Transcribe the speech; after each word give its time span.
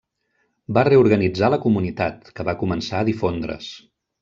Va 0.77 0.83
reorganitzar 0.87 1.51
la 1.55 1.59
comunitat, 1.67 2.33
que 2.41 2.47
va 2.51 2.57
començar 2.65 2.99
a 3.05 3.09
difondre's. 3.13 3.71